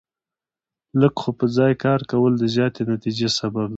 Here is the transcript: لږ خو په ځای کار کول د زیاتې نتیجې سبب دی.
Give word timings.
لږ 1.01 1.13
خو 1.21 1.29
په 1.39 1.45
ځای 1.57 1.73
کار 1.83 1.99
کول 2.11 2.33
د 2.37 2.43
زیاتې 2.55 2.81
نتیجې 2.93 3.29
سبب 3.39 3.63
دی. 3.67 3.69